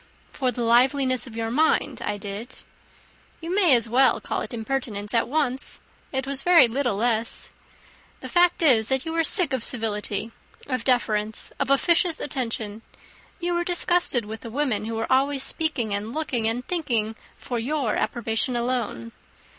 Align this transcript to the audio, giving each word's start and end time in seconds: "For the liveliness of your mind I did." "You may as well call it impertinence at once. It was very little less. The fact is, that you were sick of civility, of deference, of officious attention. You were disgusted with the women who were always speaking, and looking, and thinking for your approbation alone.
"For 0.31 0.49
the 0.51 0.63
liveliness 0.63 1.27
of 1.27 1.35
your 1.37 1.51
mind 1.51 2.01
I 2.03 2.17
did." 2.17 2.55
"You 3.39 3.53
may 3.53 3.75
as 3.75 3.87
well 3.87 4.19
call 4.19 4.41
it 4.41 4.51
impertinence 4.51 5.13
at 5.13 5.27
once. 5.27 5.79
It 6.11 6.25
was 6.25 6.41
very 6.41 6.67
little 6.67 6.95
less. 6.95 7.51
The 8.19 8.27
fact 8.27 8.63
is, 8.63 8.89
that 8.89 9.05
you 9.05 9.13
were 9.13 9.23
sick 9.23 9.53
of 9.53 9.63
civility, 9.63 10.31
of 10.65 10.83
deference, 10.83 11.51
of 11.59 11.69
officious 11.69 12.19
attention. 12.19 12.81
You 13.39 13.53
were 13.53 13.63
disgusted 13.63 14.25
with 14.25 14.41
the 14.41 14.49
women 14.49 14.85
who 14.85 14.95
were 14.95 15.11
always 15.13 15.43
speaking, 15.43 15.93
and 15.93 16.11
looking, 16.15 16.47
and 16.47 16.67
thinking 16.67 17.15
for 17.37 17.59
your 17.59 17.95
approbation 17.95 18.55
alone. 18.55 19.11